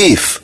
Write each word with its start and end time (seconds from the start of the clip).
IF 0.00 0.40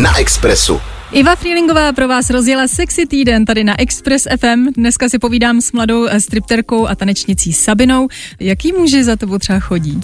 na 0.00 0.18
Expressu. 0.18 0.80
Iva 1.12 1.36
Freelingová 1.36 1.92
pro 1.92 2.08
vás 2.08 2.30
rozjela 2.30 2.68
sexy 2.68 3.06
týden 3.06 3.44
tady 3.44 3.64
na 3.64 3.80
Express 3.80 4.26
FM. 4.40 4.72
Dneska 4.76 5.08
si 5.08 5.18
povídám 5.18 5.60
s 5.60 5.72
mladou 5.72 6.06
eh, 6.06 6.20
stripterkou 6.20 6.86
a 6.86 6.94
tanečnicí 6.94 7.52
Sabinou. 7.52 8.08
Jaký 8.40 8.72
muži 8.72 9.04
za 9.04 9.16
tebou 9.16 9.38
třeba 9.38 9.60
chodí? 9.60 10.00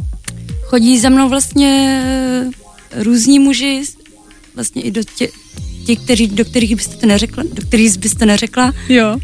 Chodí 0.63 0.99
za 0.99 1.09
mnou 1.09 1.29
vlastně 1.29 2.03
eh, 2.05 3.03
různí 3.03 3.39
muži, 3.39 3.83
vlastně 4.55 4.83
i 4.83 4.91
do 4.91 5.01
tě, 5.17 5.29
ti, 5.87 5.97
kteří, 5.97 6.27
do 6.27 6.45
kterých 6.45 6.77
byste 6.77 6.97
to 6.97 7.07
neřekla, 7.07 7.45
do 7.53 7.63
kterých 7.63 7.99
byste 7.99 8.27
neřekla. 8.27 8.73
Jo. 8.89 9.17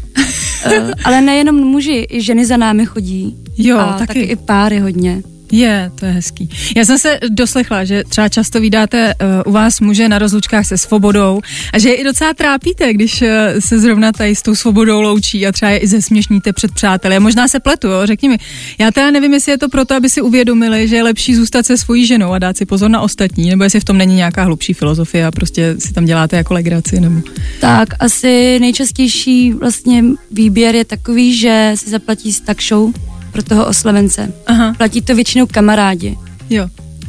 Uh, 0.65 0.91
ale 1.03 1.21
nejenom 1.21 1.55
muži, 1.55 2.07
i 2.09 2.21
ženy 2.21 2.45
za 2.45 2.57
námi 2.57 2.85
chodí. 2.85 3.37
Jo, 3.57 3.77
a 3.77 3.93
taky. 3.93 4.07
taky 4.07 4.19
i 4.19 4.35
páry 4.35 4.79
hodně. 4.79 5.23
Je, 5.51 5.91
to 5.95 6.05
je 6.05 6.11
hezký. 6.11 6.49
Já 6.75 6.85
jsem 6.85 6.99
se 6.99 7.19
doslechla, 7.29 7.83
že 7.83 8.03
třeba 8.09 8.29
často 8.29 8.61
vydáte 8.61 9.13
uh, 9.13 9.27
u 9.45 9.51
vás 9.51 9.79
muže 9.79 10.09
na 10.09 10.19
rozlučkách 10.19 10.65
se 10.65 10.77
svobodou 10.77 11.41
a 11.73 11.79
že 11.79 11.89
je 11.89 11.95
i 11.95 12.03
docela 12.03 12.33
trápíte, 12.33 12.93
když 12.93 13.21
uh, 13.21 13.27
se 13.59 13.79
zrovna 13.79 14.11
tady 14.11 14.35
s 14.35 14.41
tou 14.41 14.55
svobodou 14.55 15.01
loučí 15.01 15.47
a 15.47 15.51
třeba 15.51 15.71
je 15.71 15.77
i 15.77 15.87
zesměšníte 15.87 16.53
před 16.53 16.71
přáteli. 16.71 17.15
A 17.15 17.19
možná 17.19 17.47
se 17.47 17.59
pletu, 17.59 17.87
jo? 17.87 18.05
řekni 18.05 18.29
mi. 18.29 18.37
Já 18.79 18.91
teda 18.91 19.11
nevím, 19.11 19.33
jestli 19.33 19.51
je 19.51 19.57
to 19.57 19.69
proto, 19.69 19.95
aby 19.95 20.09
si 20.09 20.21
uvědomili, 20.21 20.87
že 20.87 20.95
je 20.95 21.03
lepší 21.03 21.35
zůstat 21.35 21.65
se 21.65 21.77
svojí 21.77 22.05
ženou 22.05 22.31
a 22.31 22.39
dát 22.39 22.57
si 22.57 22.65
pozor 22.65 22.89
na 22.89 23.01
ostatní, 23.01 23.49
nebo 23.49 23.63
jestli 23.63 23.79
v 23.79 23.83
tom 23.83 23.97
není 23.97 24.15
nějaká 24.15 24.43
hlubší 24.43 24.73
filozofie 24.73 25.25
a 25.25 25.31
prostě 25.31 25.75
si 25.79 25.93
tam 25.93 26.05
děláte 26.05 26.37
jako 26.37 26.53
legraci, 26.53 26.99
nebo... 26.99 27.21
Tak 27.59 27.89
asi 27.99 28.59
nejčastější 28.59 29.53
vlastně 29.53 30.03
výběr 30.31 30.75
je 30.75 30.85
takový, 30.85 31.37
že 31.37 31.71
si 31.75 31.89
zaplatí 31.89 32.33
tak 32.45 32.61
show 32.61 32.93
pro 33.31 33.43
toho 33.43 33.65
oslavence. 33.65 34.33
Aha, 34.47 34.73
Platí 34.77 35.01
to 35.01 35.15
většinou 35.15 35.45
kamarádi. 35.45 36.17
jo. 36.49 36.67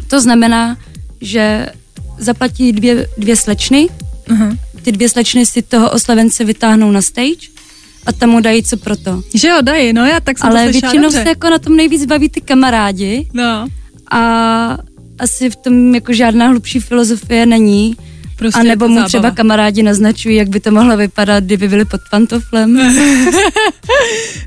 To 0.09 0.21
znamená, 0.21 0.77
že 1.21 1.67
zaplatí 2.19 2.73
dvě, 2.73 3.07
dvě 3.19 3.37
slečny, 3.37 3.89
Aha. 4.31 4.57
ty 4.83 4.93
dvě 4.93 5.09
slečny 5.09 5.47
si 5.47 5.63
toho 5.63 5.91
oslavence 5.91 6.45
vytáhnou 6.45 6.91
na 6.91 7.02
stage 7.02 7.47
a 8.07 8.13
tam 8.13 8.30
mu 8.30 8.41
dají 8.41 8.63
co 8.63 8.77
pro 8.77 8.97
to. 8.97 9.23
Že 9.35 9.49
jo, 9.49 9.57
dají, 9.63 9.93
no 9.93 10.07
já 10.07 10.21
tak 10.21 10.38
jsem 10.38 10.51
to 10.51 10.57
Ale 10.57 10.65
slyšela 10.65 10.80
většinou 10.93 11.02
dobře. 11.09 11.23
se 11.23 11.29
jako 11.29 11.51
na 11.51 11.59
tom 11.59 11.77
nejvíc 11.77 12.05
baví 12.07 12.29
ty 12.29 12.41
kamarádi 12.41 13.29
No, 13.35 13.66
a 14.10 14.79
asi 15.19 15.51
v 15.51 15.57
tom 15.57 15.95
jako 15.95 16.13
žádná 16.13 16.49
hlubší 16.49 16.80
filozofie 16.80 17.47
není. 17.47 17.97
Prostě 18.39 18.61
a 18.61 18.63
nebo 18.63 18.85
to 18.85 18.89
mu 18.89 18.95
zábava. 18.95 19.09
třeba 19.09 19.31
kamarádi 19.31 19.83
naznačují, 19.83 20.37
jak 20.37 20.49
by 20.49 20.61
to 20.61 20.71
mohlo 20.71 20.97
vypadat, 20.97 21.45
kdyby 21.45 21.69
byli 21.69 21.85
pod 21.85 22.01
pantoflem. 22.11 22.79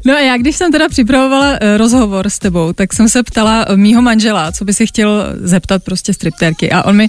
No 0.06 0.14
a 0.14 0.20
já, 0.20 0.38
když 0.38 0.56
jsem 0.56 0.72
teda 0.72 0.89
připravovala 0.89 1.58
eh, 1.61 1.78
rozhovor 1.78 2.30
s 2.30 2.39
tebou, 2.39 2.73
tak 2.73 2.94
jsem 2.94 3.09
se 3.09 3.23
ptala 3.23 3.66
mýho 3.75 4.02
manžela, 4.02 4.52
co 4.52 4.66
by 4.66 4.73
si 4.73 4.88
chtěl 4.88 5.25
zeptat 5.44 5.84
prostě 5.84 6.14
striptérky 6.14 6.72
a 6.72 6.84
on 6.84 6.95
mi 6.95 7.08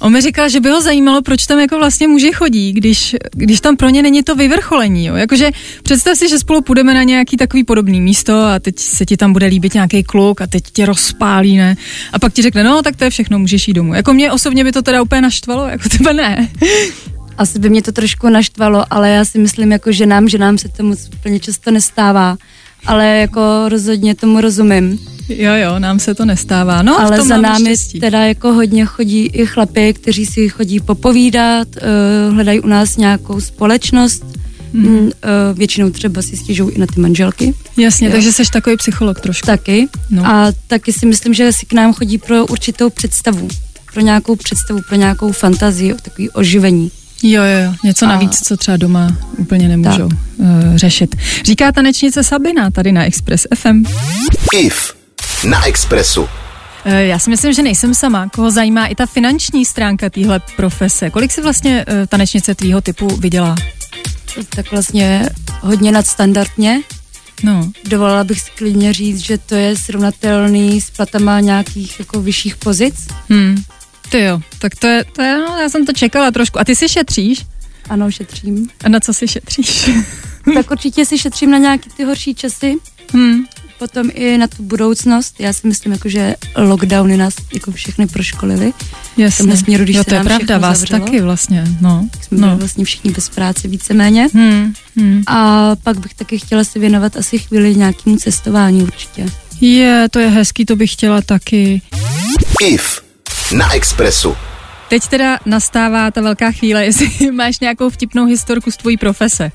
On 0.00 0.12
mi 0.12 0.20
říkal, 0.20 0.48
že 0.48 0.60
by 0.60 0.70
ho 0.70 0.80
zajímalo, 0.80 1.22
proč 1.22 1.46
tam 1.46 1.58
jako 1.58 1.78
vlastně 1.78 2.08
muži 2.08 2.32
chodí, 2.32 2.72
když, 2.72 3.16
když 3.32 3.60
tam 3.60 3.76
pro 3.76 3.88
ně 3.88 4.02
není 4.02 4.22
to 4.22 4.34
vyvrcholení. 4.34 5.06
Jo? 5.06 5.14
Jakože 5.14 5.50
představ 5.82 6.18
si, 6.18 6.28
že 6.28 6.38
spolu 6.38 6.60
půjdeme 6.62 6.94
na 6.94 7.02
nějaký 7.02 7.36
takový 7.36 7.64
podobný 7.64 8.00
místo 8.00 8.42
a 8.42 8.58
teď 8.58 8.78
se 8.78 9.06
ti 9.06 9.16
tam 9.16 9.32
bude 9.32 9.46
líbit 9.46 9.74
nějaký 9.74 10.02
kluk 10.02 10.40
a 10.40 10.46
teď 10.46 10.64
tě 10.72 10.86
rozpálí, 10.86 11.56
ne? 11.56 11.76
A 12.12 12.18
pak 12.18 12.32
ti 12.32 12.42
řekne, 12.42 12.64
no 12.64 12.82
tak 12.82 12.96
to 12.96 13.04
je 13.04 13.10
všechno, 13.10 13.38
můžeš 13.38 13.68
jít 13.68 13.74
domů. 13.74 13.94
Jako 13.94 14.12
mě 14.12 14.32
osobně 14.32 14.64
by 14.64 14.72
to 14.72 14.82
teda 14.82 15.02
úplně 15.02 15.20
naštvalo, 15.20 15.68
jako 15.68 15.88
tebe 15.88 16.14
ne. 16.14 16.48
Asi 17.38 17.58
by 17.58 17.70
mě 17.70 17.82
to 17.82 17.92
trošku 17.92 18.28
naštvalo, 18.28 18.84
ale 18.90 19.10
já 19.10 19.24
si 19.24 19.38
myslím, 19.38 19.72
jako 19.72 19.92
že 19.92 20.06
nám, 20.06 20.28
že 20.28 20.38
nám 20.38 20.58
se 20.58 20.68
to 20.68 20.82
moc 20.82 21.08
úplně 21.14 21.40
často 21.40 21.70
nestává. 21.70 22.36
Ale 22.86 23.06
jako 23.06 23.68
rozhodně 23.68 24.14
tomu 24.14 24.40
rozumím. 24.40 24.98
Jo, 25.28 25.54
jo, 25.54 25.78
nám 25.78 25.98
se 25.98 26.14
to 26.14 26.24
nestává. 26.24 26.82
No, 26.82 26.94
v 26.94 27.00
ale 27.00 27.16
tom 27.18 27.28
za 27.28 27.36
námi 27.36 27.64
štěstí. 27.64 28.00
teda 28.00 28.24
jako 28.24 28.52
hodně 28.52 28.84
chodí 28.84 29.26
i 29.26 29.46
chlapy, 29.46 29.94
kteří 29.94 30.26
si 30.26 30.48
chodí 30.48 30.80
popovídat, 30.80 31.68
uh, 32.28 32.34
hledají 32.34 32.60
u 32.60 32.66
nás 32.66 32.96
nějakou 32.96 33.40
společnost, 33.40 34.24
mm. 34.72 34.88
uh, 34.98 35.10
většinou 35.54 35.90
třeba 35.90 36.22
si 36.22 36.36
stěžují 36.36 36.74
i 36.74 36.78
na 36.78 36.86
ty 36.94 37.00
manželky 37.00 37.54
Jasně, 37.76 38.06
Jo. 38.06 38.12
takže 38.12 38.32
jsi 38.32 38.42
takový 38.52 38.76
psycholog 38.76 39.20
trošku. 39.20 39.46
taky. 39.46 39.88
No. 40.10 40.26
A 40.26 40.52
taky 40.66 40.92
si 40.92 41.06
myslím, 41.06 41.34
že 41.34 41.52
si 41.52 41.66
k 41.66 41.72
nám 41.72 41.92
chodí 41.92 42.18
pro 42.18 42.46
určitou 42.46 42.90
představu, 42.90 43.48
pro 43.92 44.00
nějakou 44.00 44.36
představu, 44.36 44.80
pro 44.88 44.96
nějakou 44.96 45.32
fantazii, 45.32 45.94
takový 46.02 46.30
oživení. 46.30 46.90
Jo, 47.22 47.42
jo, 47.42 47.64
jo, 47.64 47.74
něco 47.84 48.06
A- 48.06 48.08
navíc, 48.08 48.40
co 48.44 48.56
třeba 48.56 48.76
doma 48.76 49.16
úplně 49.38 49.68
nemůžou 49.68 50.04
uh, 50.04 50.46
řešit. 50.74 51.16
Říká 51.44 51.72
tanečnice 51.72 52.22
Sabina 52.22 52.70
tady 52.70 52.92
na 52.92 53.04
Express 53.04 53.46
FM. 53.54 53.84
IF 54.60 54.97
na 55.44 55.66
Expressu. 55.66 56.22
Uh, 56.22 56.28
já 56.92 57.18
si 57.18 57.30
myslím, 57.30 57.52
že 57.52 57.62
nejsem 57.62 57.94
sama, 57.94 58.28
koho 58.28 58.50
zajímá 58.50 58.86
i 58.86 58.94
ta 58.94 59.06
finanční 59.06 59.64
stránka 59.64 60.10
téhle 60.10 60.40
profese. 60.56 61.10
Kolik 61.10 61.32
si 61.32 61.42
vlastně 61.42 61.84
uh, 61.88 62.06
tanečnice 62.06 62.54
tvýho 62.54 62.80
typu 62.80 63.06
vydělá? 63.16 63.56
Tak 64.48 64.70
vlastně 64.70 65.28
hodně 65.60 65.92
nadstandardně. 65.92 66.80
No, 67.42 67.70
Dovolila 67.84 68.24
bych 68.24 68.40
si 68.40 68.50
klidně 68.54 68.92
říct, 68.92 69.18
že 69.18 69.38
to 69.38 69.54
je 69.54 69.76
srovnatelný 69.76 70.80
s 70.80 70.90
platama 70.90 71.40
nějakých 71.40 71.98
jako 71.98 72.22
vyšších 72.22 72.56
pozic. 72.56 73.08
hm. 73.32 73.62
Ty 74.08 74.20
jo, 74.20 74.40
tak 74.58 74.74
to 74.76 74.86
je, 74.86 75.04
to 75.04 75.22
je, 75.22 75.38
no, 75.38 75.56
já 75.62 75.68
jsem 75.68 75.86
to 75.86 75.92
čekala 75.92 76.30
trošku. 76.30 76.60
A 76.60 76.64
ty 76.64 76.76
si 76.76 76.88
šetříš? 76.88 77.46
Ano, 77.88 78.10
šetřím. 78.10 78.68
A 78.84 78.88
na 78.88 79.00
co 79.00 79.14
si 79.14 79.28
šetříš? 79.28 79.90
tak 80.54 80.70
určitě 80.70 81.04
si 81.06 81.18
šetřím 81.18 81.50
na 81.50 81.58
nějaký 81.58 81.90
ty 81.96 82.04
horší 82.04 82.34
časy, 82.34 82.76
hm. 83.16 83.44
Potom 83.78 84.10
i 84.14 84.38
na 84.38 84.46
tu 84.46 84.62
budoucnost. 84.62 85.34
Já 85.38 85.52
si 85.52 85.66
myslím, 85.66 85.92
jako, 85.92 86.08
že 86.08 86.34
lockdowny 86.56 87.16
nás 87.16 87.34
jako 87.54 87.72
všechny 87.72 88.06
proškolili. 88.06 88.72
Jasně. 89.16 89.36
tomhle 89.38 89.56
směru, 89.56 89.84
když 89.84 89.96
jo, 89.96 90.04
to 90.04 90.14
je 90.14 90.24
pravda, 90.24 90.58
vás 90.58 90.78
zavřelo. 90.78 91.04
taky 91.06 91.20
vlastně, 91.20 91.64
no. 91.80 92.08
Tak 92.10 92.24
jsme 92.24 92.38
byli 92.38 92.50
no. 92.50 92.56
vlastně 92.58 92.84
všichni 92.84 93.10
bez 93.10 93.28
práce 93.28 93.68
víceméně. 93.68 94.28
Hm, 94.34 94.72
hm. 94.96 95.22
A 95.26 95.70
pak 95.82 95.98
bych 95.98 96.14
taky 96.14 96.38
chtěla 96.38 96.64
se 96.64 96.78
věnovat 96.78 97.16
asi 97.16 97.38
chvíli 97.38 97.74
nějakému 97.74 98.16
cestování 98.16 98.82
určitě. 98.82 99.26
Je, 99.60 100.08
to 100.10 100.18
je 100.18 100.28
hezký, 100.28 100.64
to 100.64 100.76
bych 100.76 100.92
chtěla 100.92 101.22
taky. 101.22 101.82
IF 102.68 103.02
na 103.52 103.74
Expressu. 103.74 104.36
Teď 104.88 105.08
teda 105.08 105.38
nastává 105.46 106.10
ta 106.10 106.20
velká 106.20 106.52
chvíle, 106.52 106.84
jestli 106.84 107.30
máš 107.32 107.60
nějakou 107.60 107.90
vtipnou 107.90 108.26
historku 108.26 108.70
z 108.70 108.76
tvojí 108.76 108.96
profese. 108.96 109.52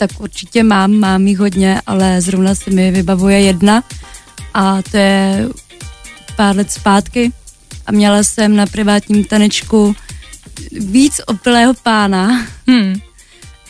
Tak 0.00 0.20
určitě 0.20 0.62
mám, 0.62 0.92
mám 0.92 1.26
jich 1.26 1.38
hodně, 1.38 1.80
ale 1.86 2.20
zrovna 2.20 2.54
se 2.54 2.70
mi 2.70 2.90
vybavuje 2.90 3.40
jedna 3.40 3.82
a 4.54 4.82
to 4.82 4.96
je 4.96 5.48
pár 6.36 6.56
let 6.56 6.72
zpátky 6.72 7.32
a 7.86 7.92
měla 7.92 8.22
jsem 8.22 8.56
na 8.56 8.66
privátním 8.66 9.24
tanečku 9.24 9.96
víc 10.72 11.20
opilého 11.26 11.74
pána 11.74 12.46
Hmm. 12.66 12.94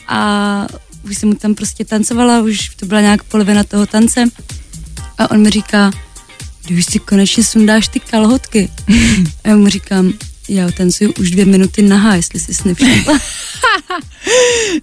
a 0.07 0.67
už 1.03 1.17
jsem 1.17 1.29
mu 1.29 1.35
tam 1.35 1.55
prostě 1.55 1.85
tancovala, 1.85 2.41
už 2.41 2.69
to 2.69 2.85
byla 2.85 3.01
nějak 3.01 3.23
polovina 3.23 3.63
toho 3.63 3.85
tance 3.85 4.23
a 5.17 5.31
on 5.31 5.41
mi 5.41 5.49
říká, 5.49 5.91
když 6.67 6.85
si 6.85 6.99
konečně 6.99 7.43
sundáš 7.43 7.87
ty 7.87 7.99
kalhotky. 7.99 8.69
A 9.43 9.49
já 9.49 9.55
mu 9.57 9.67
říkám, 9.67 10.13
já 10.49 10.71
tancuju 10.71 11.13
už 11.19 11.31
dvě 11.31 11.45
minuty 11.45 11.81
nahá, 11.81 12.15
jestli 12.15 12.39
jsi 12.39 12.67
nevšimla. 12.67 13.19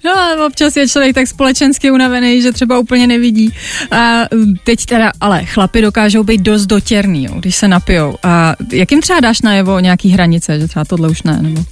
No 0.04 0.18
a 0.18 0.46
občas 0.46 0.76
je 0.76 0.88
člověk 0.88 1.14
tak 1.14 1.28
společensky 1.28 1.90
unavený, 1.90 2.42
že 2.42 2.52
třeba 2.52 2.78
úplně 2.78 3.06
nevidí. 3.06 3.52
A 3.90 4.22
teď 4.64 4.86
teda, 4.86 5.12
ale 5.20 5.44
chlapi 5.44 5.82
dokážou 5.82 6.24
být 6.24 6.40
dost 6.40 6.66
dotěrný, 6.66 7.24
jo, 7.24 7.34
když 7.38 7.56
se 7.56 7.68
napijou. 7.68 8.16
A 8.22 8.54
jakým 8.72 9.00
třeba 9.00 9.20
dáš 9.20 9.42
najevo 9.42 9.78
nějaký 9.80 10.10
hranice, 10.10 10.60
že 10.60 10.68
třeba 10.68 10.84
tohle 10.84 11.08
už 11.08 11.22
ne, 11.22 11.38
nebo? 11.42 11.64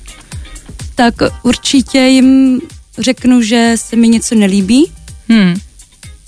tak 0.96 1.14
určitě 1.42 1.98
jim 1.98 2.60
řeknu, 2.98 3.42
že 3.42 3.72
se 3.76 3.96
mi 3.96 4.08
něco 4.08 4.34
nelíbí. 4.34 4.90
Hmm. 5.28 5.54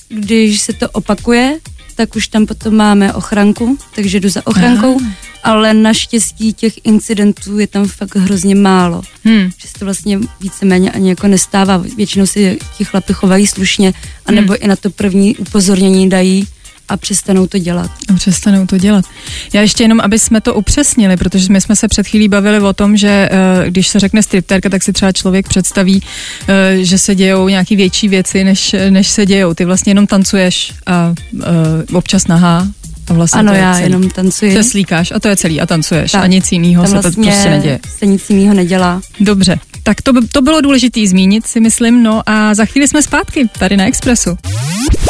Když 0.08 0.60
se 0.60 0.72
to 0.72 0.90
opakuje, 0.90 1.58
tak 1.94 2.16
už 2.16 2.28
tam 2.28 2.46
potom 2.46 2.76
máme 2.76 3.14
ochranku, 3.14 3.78
takže 3.94 4.20
jdu 4.20 4.28
za 4.28 4.46
ochrankou, 4.46 5.00
ale 5.48 5.75
naštěstí 5.75 6.53
těch 6.53 6.75
incidentů 6.84 7.59
je 7.59 7.66
tam 7.66 7.88
fakt 7.88 8.16
hrozně 8.16 8.54
málo. 8.54 9.03
Hmm. 9.25 9.50
Že 9.58 9.69
se 9.69 9.75
to 9.78 9.84
vlastně 9.84 10.19
víceméně 10.40 10.90
ani 10.90 11.08
jako 11.08 11.28
nestává. 11.28 11.76
Většinou 11.96 12.26
si 12.26 12.58
ti 12.78 12.84
chlapi 12.84 13.12
chovají 13.12 13.46
slušně, 13.46 13.93
anebo 14.26 14.64
i 14.64 14.69
na 14.69 14.76
to 14.76 14.90
první 14.90 15.37
upozornění 15.37 16.08
dají 16.08 16.46
a 16.88 16.96
přestanou 16.96 17.46
to 17.46 17.58
dělat. 17.58 17.90
A 18.08 18.12
přestanou 18.12 18.67
to 18.67 18.78
dělat. 18.78 19.05
Já 19.52 19.61
ještě 19.61 19.84
jenom, 19.84 20.00
aby 20.00 20.19
jsme 20.19 20.40
to 20.40 20.55
upřesnili, 20.55 21.17
protože 21.17 21.52
my 21.52 21.61
jsme 21.61 21.76
se 21.76 21.88
před 21.88 22.06
chvílí 22.06 22.28
bavili 22.28 22.61
o 22.61 22.72
tom, 22.72 22.96
že 22.96 23.28
eh, 23.31 23.70
když 23.70 23.88
se 23.88 24.00
řekne 24.00 24.22
stripterka, 24.22 24.69
tak 24.69 24.82
si 24.82 24.93
třeba 24.93 25.12
člověk 25.12 25.49
představí, 25.49 26.02
eh, 26.49 26.84
že 26.84 26.99
se 26.99 27.14
dějou 27.14 27.49
nějaký 27.49 27.76
větší 27.76 28.08
věci, 28.08 28.44
než, 28.44 28.75
než 28.90 29.08
se 29.08 29.26
dějou. 29.26 29.55
Ty 29.55 29.64
vlastně 29.64 29.90
jenom 29.90 30.06
tancuješ 30.06 30.72
a 30.87 31.14
eh, 31.43 31.46
občas 31.93 32.26
nahá. 32.26 32.69
A 33.10 33.12
vlastně 33.12 33.38
ano, 33.40 33.52
to 33.52 33.56
je 33.56 33.62
já 33.62 33.72
celý. 33.72 33.84
jenom 33.84 34.10
tancuji. 34.10 34.52
Se 34.52 34.64
slíkáš 34.64 35.10
a 35.14 35.20
to 35.20 35.28
je 35.28 35.37
celý 35.37 35.60
a 35.60 35.66
tancuješ 35.66 36.12
Tak. 36.12 36.22
a 36.22 36.26
nic 36.26 36.52
jiného 36.52 36.87
se 36.87 36.94
to 36.94 37.00
vlastně 37.02 37.31
prostě 37.31 37.50
neděje. 37.50 37.78
se 37.99 38.06
nic 38.06 38.31
jiného 38.31 38.55
nedělá. 38.55 39.00
Dobře, 39.20 39.58
tak 39.82 40.02
to, 40.02 40.12
to 40.32 40.43
bylo 40.43 40.60
důležité 40.60 41.00
zmínit, 41.06 41.46
si 41.46 41.60
myslím, 41.60 42.02
no 42.02 42.22
a 42.26 42.55
za 42.55 42.64
chvíli 42.64 42.88
jsme 42.88 43.02
zpátky 43.02 43.49
tady 43.58 43.76
na 43.76 43.87
Expressu. 43.87 44.38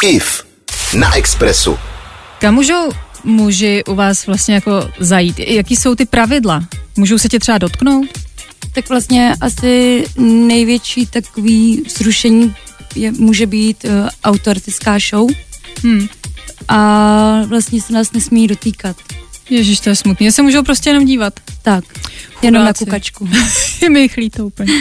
IF 0.09 0.43
na 0.99 1.17
Expressu. 1.17 1.79
Kam 2.39 2.55
můžou 2.55 2.91
muži 3.25 3.85
u 3.89 3.95
vás 3.95 4.27
vlastně 4.27 4.55
jako 4.55 4.89
zajít? 4.99 5.39
Jaký 5.39 5.77
jsou 5.77 5.95
ty 5.95 6.05
pravidla? 6.07 6.65
Můžou 6.97 7.19
se 7.19 7.29
tě 7.29 7.39
třeba 7.39 7.59
dotknout? 7.59 8.07
Tak 8.75 8.89
vlastně 8.89 9.35
asi 9.41 10.05
největší 10.47 11.07
takový 11.07 11.83
zrušení 11.99 12.55
je, 12.95 13.13
může 13.13 13.47
být 13.47 13.85
uh, 13.85 13.91
autoratická 14.25 14.99
show 15.11 15.31
Hmm. 15.83 16.07
A 16.69 17.43
vlastně 17.47 17.81
se 17.83 17.93
nás 17.93 18.13
nesmí 18.13 18.47
dotýkat. 18.47 18.97
Ježíš, 19.51 19.81
to 19.81 19.89
je 19.89 19.97
smutný. 19.97 20.33
Se 20.33 20.43
můžou 20.43 20.63
prostě 20.63 20.91
jenom 20.91 21.05
dívat. 21.05 21.41
Tak, 21.63 21.85
jenom 22.43 22.63
na 22.65 22.67
Chudáci. 22.67 22.85
kukačku. 22.85 23.29
Je 23.83 23.91
mi 23.91 24.09
chlí 24.09 24.31
to 24.31 24.47
úplně. 24.47 24.73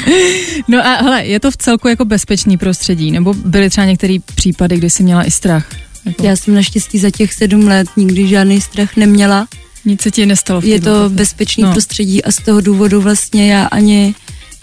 No 0.68 0.86
a 0.88 0.96
hele, 0.96 1.26
je 1.26 1.40
to 1.40 1.52
v 1.52 1.58
celku 1.58 1.88
jako 1.88 2.06
bezpečný 2.06 2.58
prostředí? 2.58 3.12
Nebo 3.12 3.34
byly 3.34 3.70
třeba 3.70 3.86
některé 3.88 4.18
případy, 4.36 4.78
kdy 4.78 4.90
jsi 4.90 5.04
měla 5.04 5.24
i 5.24 5.32
strach? 5.32 5.68
Jako, 6.06 6.26
Já 6.26 6.36
jsem 6.36 6.56
naštěstí 6.56 6.98
za 7.00 7.10
těch 7.12 7.34
sedm 7.34 7.68
let 7.68 7.88
nikdy 7.98 8.28
žádný 8.28 8.62
strach 8.62 8.96
neměla. 8.96 9.48
Nic 9.86 10.02
se 10.02 10.12
ti 10.12 10.26
nestalo 10.26 10.62
v 10.62 10.66
Je 10.66 10.82
to 10.82 10.90
profesi. 10.90 11.16
bezpečný 11.16 11.64
No. 11.64 11.72
prostředí 11.72 12.24
a 12.24 12.32
z 12.32 12.38
toho 12.38 12.62
důvodu 12.62 13.02
vlastně 13.02 13.54
já 13.54 13.66
ani 13.66 14.16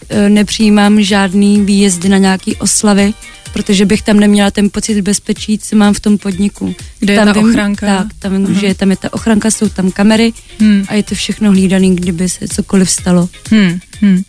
e, 0.09 0.29
nepřijímám 0.29 1.03
žádný 1.03 1.61
výjezdy 1.61 2.09
na 2.09 2.19
nějaký 2.19 2.56
oslavy, 2.56 3.12
protože 3.55 3.87
bych 3.87 4.03
tam 4.03 4.21
neměla 4.21 4.51
ten 4.51 4.71
pocit 4.71 5.01
bezpečí, 5.01 5.59
co 5.59 5.77
mám 5.77 5.95
v 5.95 6.01
tom 6.01 6.19
podniku. 6.19 6.75
Kde 6.99 7.12
je 7.12 7.19
tam 7.19 7.29
ta 7.29 7.33
vím, 7.33 7.49
ochranka? 7.49 7.87
Tak, 7.87 8.06
tam 8.19 8.33
vím, 8.47 8.55
že 8.61 8.67
je 8.67 8.75
tam 8.75 8.91
je 8.91 8.97
ta 8.97 9.12
ochranka, 9.12 9.51
jsou 9.51 9.69
tam 9.69 9.91
kamery 9.91 10.33
Hmm. 10.61 10.85
a 10.89 10.95
je 10.95 11.03
to 11.03 11.15
všechno 11.15 11.51
hlídaný, 11.51 11.97
kdyby 11.97 12.29
se 12.29 12.49
cokoliv 12.49 12.91
stalo. 12.91 13.29
Hmm. 13.51 13.79
Hmm. 14.01 14.23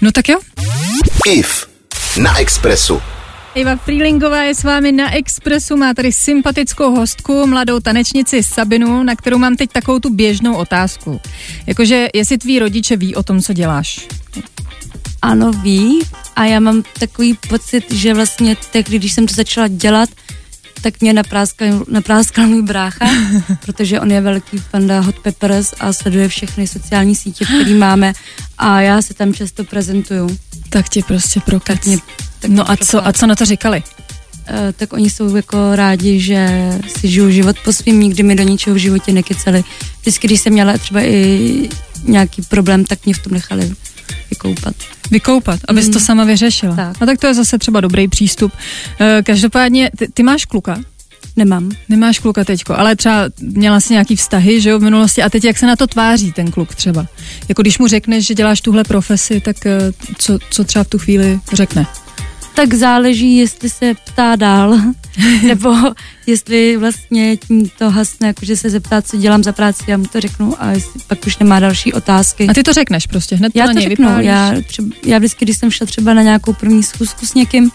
No 0.00 0.12
tak 0.12 0.28
jo. 0.28 0.38
IF 1.32 1.66
na 2.22 2.38
Expressu. 2.38 3.00
Iva 3.54 3.76
Freelingová 3.76 4.42
je 4.42 4.54
s 4.54 4.64
vámi 4.64 4.92
na 4.92 5.14
Expressu, 5.14 5.76
má 5.76 5.94
tady 5.94 6.12
sympatickou 6.12 6.96
hostku, 6.96 7.46
mladou 7.46 7.80
tanečnici 7.80 8.42
Sabinu, 8.42 9.02
na 9.02 9.16
kterou 9.16 9.38
mám 9.38 9.56
teď 9.56 9.70
takovou 9.72 9.98
tu 9.98 10.14
běžnou 10.14 10.54
otázku. 10.56 11.20
Jakože, 11.66 12.08
jestli 12.14 12.38
tví 12.38 12.58
rodiče 12.58 12.96
ví 12.96 13.14
o 13.14 13.22
tom, 13.22 13.40
co 13.42 13.52
děláš. 13.52 14.06
Ano, 15.22 15.52
ví 15.52 16.00
a 16.36 16.44
já 16.44 16.60
mám 16.60 16.82
takový 16.98 17.38
pocit, 17.48 17.92
že 17.92 18.14
vlastně 18.14 18.56
tehdy, 18.72 18.98
když 18.98 19.12
jsem 19.12 19.26
to 19.26 19.34
začala 19.34 19.68
dělat, 19.68 20.08
tak 20.82 21.00
mě 21.00 21.12
napráskal, 21.12 21.84
napráskal 21.88 22.46
můj 22.46 22.62
brácha, 22.62 23.06
protože 23.64 24.00
on 24.00 24.10
je 24.10 24.20
velký 24.20 24.58
fanda 24.58 25.00
Hot 25.00 25.18
Peppers 25.18 25.74
a 25.80 25.92
sleduje 25.92 26.28
všechny 26.28 26.66
sociální 26.66 27.14
sítě, 27.14 27.44
které 27.44 27.74
máme 27.78 28.12
a 28.58 28.80
já 28.80 29.02
se 29.02 29.14
tam 29.14 29.34
často 29.34 29.64
prezentuju. 29.64 30.38
Tak 30.68 30.88
tě 30.88 31.02
prostě 31.02 31.40
prokec. 31.40 31.78
Tak 31.78 31.86
mě, 31.86 31.98
tak 32.40 32.50
no 32.50 32.70
a 32.70 32.76
co, 32.76 33.06
a 33.06 33.12
co 33.12 33.26
na 33.26 33.34
to 33.34 33.44
říkali? 33.44 33.82
Eh, 34.46 34.72
tak 34.72 34.92
oni 34.92 35.10
jsou 35.10 35.36
jako 35.36 35.76
rádi, 35.76 36.20
že 36.20 36.70
si 36.98 37.08
žiju 37.08 37.30
život 37.30 37.56
po 37.64 37.72
svým, 37.72 38.00
nikdy 38.00 38.22
mi 38.22 38.34
do 38.34 38.42
ničeho 38.42 38.74
v 38.74 38.78
životě 38.78 39.12
nekeceli. 39.12 39.64
Vždycky, 40.00 40.26
když 40.26 40.40
jsem 40.40 40.52
měla 40.52 40.78
třeba 40.78 41.02
i 41.02 41.68
nějaký 42.04 42.42
problém, 42.42 42.84
tak 42.84 43.04
mě 43.04 43.14
v 43.14 43.18
tom 43.18 43.32
nechali 43.32 43.72
vykoupat. 44.30 44.74
Vykoupat, 45.10 45.60
abys 45.68 45.86
Mm. 45.86 45.92
to 45.92 46.00
sama 46.00 46.24
vyřešila. 46.24 46.76
Tak. 46.76 47.02
A 47.02 47.06
tak 47.06 47.18
to 47.20 47.26
je 47.26 47.34
zase 47.34 47.58
třeba 47.58 47.80
dobrý 47.80 48.08
přístup. 48.08 48.52
Eh, 49.00 49.22
Každopádně, 49.26 49.90
ty, 49.98 50.08
ty 50.14 50.22
máš 50.22 50.44
kluka? 50.44 50.80
Nemám. 51.36 51.70
Nemáš 51.88 52.18
kluka 52.18 52.44
teďko, 52.44 52.78
ale 52.78 52.96
třeba 52.96 53.24
měla 53.40 53.80
jsi 53.80 53.92
nějaký 53.92 54.16
vztahy, 54.16 54.60
že 54.60 54.70
jo, 54.70 54.78
v 54.78 54.82
minulosti 54.82 55.22
a 55.22 55.30
teď 55.30 55.44
jak 55.44 55.58
se 55.58 55.66
na 55.66 55.76
to 55.76 55.86
tváří 55.86 56.32
ten 56.32 56.50
kluk 56.50 56.74
třeba? 56.74 57.06
Jako 57.48 57.62
když 57.62 57.78
mu 57.78 57.86
řekneš, 57.86 58.26
že 58.26 58.34
děláš 58.34 58.60
tuhle 58.60 58.84
profesi, 58.84 59.40
tak 59.40 59.66
eh, 59.66 59.78
co, 60.18 60.38
co 60.50 60.64
třeba 60.64 60.84
v 60.84 60.88
tu 60.88 60.98
chvíli 60.98 61.40
řekne? 61.52 61.86
Tak 62.54 62.74
záleží, 62.74 63.36
jestli 63.36 63.70
se 63.70 63.94
ptá 64.04 64.36
dál, 64.36 64.78
nebo 65.46 65.74
jestli 66.26 66.76
vlastně 66.76 67.36
tím 67.36 67.68
to 67.68 67.90
hasne, 67.90 68.26
jakože 68.26 68.56
se 68.56 68.70
zeptá, 68.70 69.02
co 69.02 69.16
dělám 69.16 69.42
za 69.42 69.52
práci, 69.52 69.84
já 69.86 69.96
mu 69.96 70.04
to 70.04 70.20
řeknu 70.20 70.62
a 70.62 70.70
jestli 70.70 71.00
pak 71.06 71.18
už 71.26 71.38
nemá 71.38 71.60
další 71.60 71.92
otázky. 71.92 72.48
A 72.48 72.54
ty 72.54 72.62
to 72.62 72.72
řekneš 72.72 73.06
prostě, 73.06 73.36
hned 73.36 73.52
já 73.54 73.66
na 73.66 73.72
to 73.72 73.78
něj 73.78 73.88
řeknu, 73.88 74.06
vypálíš. 74.08 74.26
já, 74.26 74.54
třeba, 74.66 74.88
já 75.04 75.18
vždycky, 75.18 75.44
když 75.44 75.56
jsem 75.56 75.70
šla 75.70 75.86
třeba 75.86 76.14
na 76.14 76.22
nějakou 76.22 76.52
první 76.52 76.82
schůzku 76.82 77.26
s 77.26 77.34
někým 77.34 77.70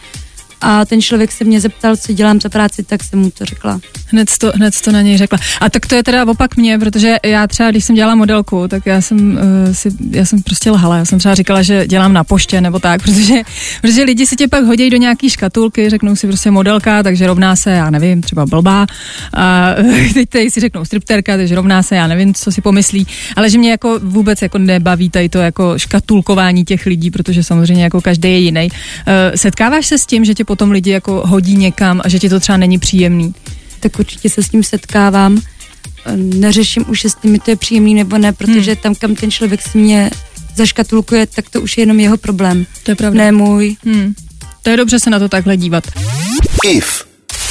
a 0.61 0.85
ten 0.85 1.01
člověk 1.01 1.31
se 1.31 1.43
mě 1.43 1.61
zeptal, 1.61 1.97
co 1.97 2.13
dělám 2.13 2.41
za 2.41 2.49
práci, 2.49 2.83
tak 2.83 3.03
jsem 3.03 3.19
mu 3.19 3.31
to 3.31 3.45
řekla. 3.45 3.79
Hned 4.07 4.29
to, 4.37 4.51
hned 4.55 4.81
to 4.81 4.91
na 4.91 5.01
něj 5.01 5.17
řekla. 5.17 5.39
A 5.61 5.69
tak 5.69 5.85
to 5.85 5.95
je 5.95 6.03
teda 6.03 6.25
opak 6.25 6.57
mě, 6.57 6.79
protože 6.79 7.15
já 7.25 7.47
třeba, 7.47 7.71
když 7.71 7.85
jsem 7.85 7.95
dělala 7.95 8.15
modelku, 8.15 8.67
tak 8.67 8.85
já 8.85 9.01
jsem, 9.01 9.31
uh, 9.67 9.73
si, 9.73 9.89
já 10.11 10.25
jsem 10.25 10.41
prostě 10.41 10.71
lhala. 10.71 10.97
Já 10.97 11.05
jsem 11.05 11.19
třeba 11.19 11.35
říkala, 11.35 11.61
že 11.61 11.87
dělám 11.87 12.13
na 12.13 12.23
poště 12.23 12.61
nebo 12.61 12.79
tak, 12.79 13.01
protože, 13.03 13.35
protože 13.81 14.03
lidi 14.03 14.27
si 14.27 14.35
tě 14.35 14.47
pak 14.47 14.63
hodí 14.63 14.89
do 14.89 14.97
nějaký 14.97 15.29
škatulky, 15.29 15.89
řeknou 15.89 16.15
si 16.15 16.27
prostě 16.27 16.51
modelka, 16.51 17.03
takže 17.03 17.27
rovná 17.27 17.55
se, 17.55 17.71
já 17.71 17.89
nevím, 17.89 18.21
třeba 18.21 18.45
blbá. 18.45 18.85
A 19.33 19.75
teď 20.13 20.29
tady 20.29 20.51
si 20.51 20.59
řeknou 20.59 20.85
stripterka, 20.85 21.37
takže 21.37 21.55
rovná 21.55 21.83
se, 21.83 21.95
já 21.95 22.07
nevím, 22.07 22.33
co 22.33 22.51
si 22.51 22.61
pomyslí. 22.61 23.07
Ale 23.35 23.49
že 23.49 23.57
mě 23.57 23.71
jako 23.71 23.99
vůbec 24.03 24.41
jako 24.41 24.57
nebaví 24.57 25.09
tady 25.09 25.29
to 25.29 25.37
jako 25.37 25.79
škatulkování 25.79 26.65
těch 26.65 26.85
lidí, 26.85 27.11
protože 27.11 27.43
samozřejmě 27.43 27.83
jako 27.83 28.01
každý 28.01 28.29
je 28.29 28.39
jiný. 28.39 28.69
Uh, 28.71 29.35
setkáváš 29.35 29.87
se 29.87 29.97
s 29.97 30.05
tím, 30.05 30.25
že 30.25 30.33
tě 30.33 30.45
potom 30.47 30.71
lidi 30.71 30.91
jako 30.91 31.23
hodí 31.25 31.55
někam 31.55 32.01
a 32.03 32.09
že 32.09 32.19
ti 32.19 32.29
to 32.29 32.39
třeba 32.39 32.57
není 32.57 32.79
příjemný? 32.79 33.33
tak 33.79 33.99
určitě 33.99 34.29
se 34.29 34.43
s 34.43 34.49
tím 34.49 34.63
setkávám. 34.63 35.41
Neřeším 36.15 36.85
už, 36.87 37.03
jestli 37.03 37.29
mi 37.29 37.39
to 37.39 37.51
je 37.51 37.55
příjemný 37.55 37.93
nebo 37.93 38.17
ne, 38.17 38.33
protože 38.33 38.71
Hmm. 38.71 38.81
tam, 38.81 38.95
kam 38.95 39.15
ten 39.15 39.31
člověk 39.31 39.61
si 39.61 39.77
mě 39.77 40.09
zaškatulkuje, 40.55 41.27
tak 41.27 41.49
to 41.49 41.61
už 41.61 41.77
je 41.77 41.81
jenom 41.81 41.99
jeho 41.99 42.17
problém. 42.17 42.65
To 42.83 42.91
je 42.91 42.95
pravda. 42.95 43.17
Ne 43.17 43.31
můj. 43.31 43.75
Hmm. 43.85 44.13
To 44.63 44.69
je 44.69 44.77
dobře 44.77 44.99
se 44.99 45.09
na 45.09 45.19
to 45.19 45.29
takhle 45.29 45.57
dívat. 45.57 45.83
IF 46.63 47.05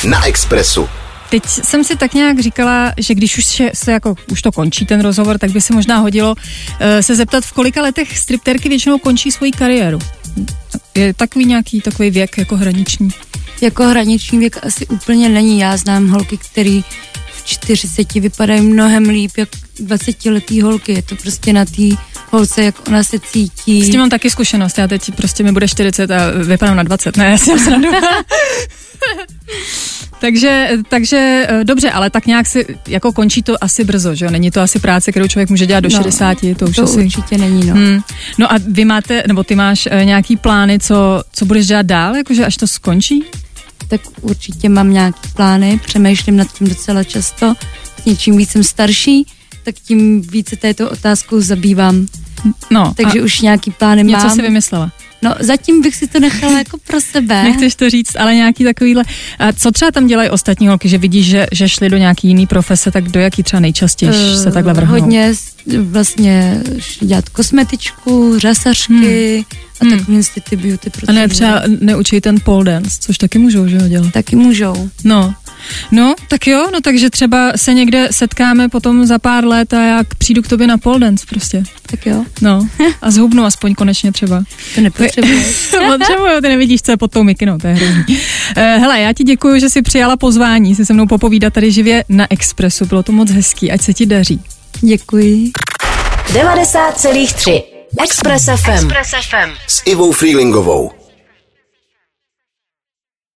na 0.05 0.27
Expressu. 0.27 0.89
Teď 1.31 1.43
jsem 1.47 1.85
si 1.85 1.97
tak 1.97 2.15
nějak 2.15 2.41
říkala, 2.41 2.93
že 2.99 3.15
když 3.15 3.39
už 3.39 3.45
se, 3.45 3.71
se 3.75 3.93
jako, 3.93 4.15
už 4.33 4.43
to 4.43 4.53
končí 4.53 4.87
ten 4.87 5.01
rozhovor, 5.01 5.39
tak 5.39 5.51
by 5.51 5.61
se 5.61 5.73
možná 5.73 5.99
hodilo 5.99 6.35
uh, 6.35 7.01
se 7.01 7.17
zeptat, 7.17 7.45
v 7.45 7.53
kolika 7.53 7.83
letech 7.83 8.19
stripterky 8.19 8.69
většinou 8.69 8.99
končí 8.99 9.33
svoji 9.33 9.53
kariéru. 9.53 9.99
Je 10.97 11.15
takový 11.15 11.45
nějaký 11.45 11.81
takový 11.81 12.11
věk 12.11 12.39
jako 12.39 12.57
hraniční. 12.57 13.09
Jako 13.61 13.85
hraniční 13.85 14.39
věk 14.39 14.59
asi 14.63 14.87
úplně 14.87 15.29
není. 15.29 15.61
Já 15.61 15.77
znám 15.77 16.09
holky, 16.09 16.37
které 16.37 16.81
v 17.33 17.45
40 17.45 18.15
vypadají 18.15 18.61
mnohem 18.61 19.09
líp, 19.09 19.31
jak 19.37 19.49
20-letý 19.77 20.63
holky. 20.63 20.93
Je 20.93 21.03
to 21.03 21.17
prostě 21.17 21.53
na 21.53 21.65
té 21.65 21.83
holce, 22.37 22.65
jak 22.65 22.89
ona 22.89 23.03
se 23.03 23.19
cítí. 23.19 23.85
S 23.85 23.91
tím 23.91 24.01
mám 24.01 24.11
taky 24.11 24.31
zkušenost. 24.31 24.79
Já 24.79 24.89
teď 24.89 25.11
prostě 25.17 25.43
mi 25.43 25.53
bude 25.53 25.69
40 25.69 26.11
a 26.11 26.31
vypadám 26.31 26.77
na 26.77 26.83
20. 26.83 27.17
Ne, 27.17 27.25
já 27.31 27.39
si 27.39 27.59
srandu. 27.59 27.89
takže, 30.21 30.69
takže 30.89 31.47
eh, 31.49 31.65
dobře, 31.65 31.91
ale 31.91 32.11
tak 32.11 32.27
nějak 32.27 32.47
si, 32.47 32.67
jako 32.89 33.13
končí 33.13 33.43
to 33.43 33.65
asi 33.65 33.85
brzo, 33.85 34.15
že 34.15 34.25
jo? 34.25 34.31
Není 34.31 34.51
to 34.51 34.61
asi 34.61 34.79
práce, 34.79 35.11
kterou 35.11 35.29
člověk 35.29 35.51
může 35.51 35.67
dělat 35.67 35.81
do 35.81 35.89
No, 35.93 36.03
60, 36.03 36.39
to 36.59 36.65
už 36.65 36.77
to 36.77 36.83
asi... 36.83 37.05
určitě 37.05 37.39
není, 37.39 37.67
no. 37.67 37.75
Hmm. 37.75 38.01
No 38.39 38.53
a 38.53 38.57
vy 38.69 38.85
máte, 38.85 39.23
nebo 39.27 39.45
ty 39.45 39.55
máš 39.55 39.89
e, 39.91 40.05
nějaký 40.05 40.37
plány, 40.37 40.79
co, 40.79 41.23
co 41.33 41.45
budeš 41.45 41.67
dělat 41.67 41.87
dál, 41.87 42.17
jakože 42.17 42.47
až 42.47 42.57
to 42.57 42.67
skončí? 42.67 43.25
tak 43.89 44.01
určitě 44.21 44.69
mám 44.69 44.93
nějaký 44.93 45.29
plány, 45.37 45.81
přemýšlím 45.87 46.37
nad 46.37 46.53
tím 46.53 46.69
docela 46.69 47.05
často. 47.05 47.55
Čím 48.17 48.37
víc 48.37 48.51
jsem 48.51 48.65
starší, 48.65 49.27
tak 49.65 49.75
tím 49.75 50.23
více 50.23 50.57
této 50.57 50.91
otázkou 50.91 51.41
zabývám. 51.41 52.07
No, 52.71 52.93
Takže 52.97 53.23
už 53.23 53.41
nějaký 53.41 53.71
plány 53.71 54.05
něco 54.05 54.27
mám. 54.27 54.37
si 54.37 54.43
vymyslela. 54.43 54.91
No 55.23 55.35
zatím 55.41 55.83
bych 55.83 55.97
si 55.97 56.07
to 56.07 56.21
nechala 56.21 56.59
jako 56.59 56.79
pro 56.87 57.01
sebe. 57.01 57.43
Nechceš 57.43 57.75
to 57.75 57.91
říct, 57.91 58.17
ale 58.19 58.35
nějaký 58.35 58.65
takovýhle. 58.65 59.03
A 59.39 59.53
co 59.53 59.71
třeba 59.73 59.91
tam 59.91 60.07
dělají 60.07 60.31
ostatní 60.31 60.69
holky, 60.69 60.89
že 60.89 60.99
vidíš, 60.99 61.27
že, 61.27 61.47
že 61.53 61.69
šli 61.69 61.89
do 61.89 61.97
nějaký 61.97 62.29
jiný 62.29 62.47
profese, 62.47 62.91
tak 62.91 63.09
do 63.09 63.21
jaký 63.21 63.43
třeba 63.43 63.61
nejčastěji 63.61 64.11
Eh, 64.15 64.37
se 64.37 64.51
takhle 64.53 64.73
vrhnou? 64.75 64.93
Hodně 65.01 65.33
vlastně 65.83 66.63
dělat 67.01 67.29
kosmetičku, 67.29 68.39
řasařky 68.39 69.45
a 69.81 69.85
Hmm. 69.85 69.99
takové 69.99 70.21
ty, 70.35 70.41
ty 70.41 70.57
beauty 70.57 70.87
A 70.87 70.91
procedury. 70.91 71.15
ne, 71.19 71.29
třeba 71.29 71.63
neučí 71.81 72.21
ten 72.21 72.37
pole 72.45 72.65
dance, 72.65 72.97
což 73.01 73.19
taky 73.19 73.39
můžou, 73.39 73.69
že 73.69 73.79
ho 73.79 73.89
dělat. 73.89 74.13
Taky 74.13 74.37
můžou. 74.37 74.91
No. 75.05 75.35
No, 75.93 76.15
tak 76.29 76.47
jo, 76.47 76.67
no 76.73 76.81
takže 76.81 77.11
třeba 77.11 77.53
se 77.57 77.75
někde 77.75 78.09
setkáme 78.11 78.69
potom 78.69 79.07
za 79.07 79.19
pár 79.19 79.45
let 79.45 79.75
a 79.75 79.83
já 79.87 80.03
přijdu 80.19 80.43
k 80.43 80.49
tobě 80.49 80.67
na 80.67 80.79
pole 80.79 80.99
dance 80.99 81.27
prostě. 81.31 81.63
Tak 81.87 82.07
jo, 82.07 82.25
No, 82.41 82.69
a 83.03 83.11
zhubnu 83.11 83.45
aspoň 83.45 83.75
konečně 83.75 84.13
třeba. 84.13 84.45
to 84.75 84.81
nepotřebuješ. 84.81 85.47
Potřebuju, 85.71 86.41
ty 86.43 86.49
nevidíš, 86.49 86.83
co 86.83 86.91
je 86.91 86.97
pod 86.97 87.11
tou 87.13 87.23
mikinou, 87.23 87.59
to 87.59 87.67
je 87.67 87.75
hrozný. 87.75 88.19
Eh, 88.57 88.79
Hele, 88.79 89.01
já 89.01 89.13
ti 89.13 89.25
děkuji, 89.25 89.61
že 89.61 89.69
jsi 89.71 89.83
přijala 89.83 90.17
pozvání, 90.17 90.75
si 90.75 90.87
se 90.87 90.93
mnou 90.93 91.07
popovídat 91.07 91.53
tady 91.53 91.73
živě 91.73 92.05
na 92.09 92.27
Expressu, 92.31 92.87
bylo 92.87 93.03
to 93.03 93.13
moc 93.13 93.31
hezký, 93.31 93.71
ať 93.73 93.81
se 93.83 93.95
ti 93.95 94.07
daří. 94.07 94.41
Děkuji. 94.81 95.51
90,3 96.33 97.63
Express 98.05 98.45
FM. 98.45 98.71
Express 98.71 99.11
FM. 99.29 99.51
S 99.67 99.83
Ivou 99.87 100.13
Freelingovou. 100.13 100.91